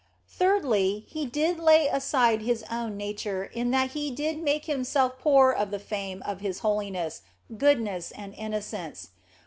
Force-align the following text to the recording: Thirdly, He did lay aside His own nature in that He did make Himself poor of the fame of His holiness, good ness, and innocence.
Thirdly, 0.29 1.05
He 1.07 1.27
did 1.27 1.59
lay 1.59 1.87
aside 1.87 2.41
His 2.41 2.63
own 2.71 2.97
nature 2.97 3.43
in 3.43 3.69
that 3.69 3.91
He 3.91 4.09
did 4.09 4.41
make 4.41 4.65
Himself 4.65 5.19
poor 5.19 5.51
of 5.51 5.69
the 5.69 5.77
fame 5.77 6.23
of 6.25 6.39
His 6.39 6.61
holiness, 6.65 7.21
good 7.59 7.79
ness, 7.79 8.09
and 8.09 8.33
innocence. 8.33 9.09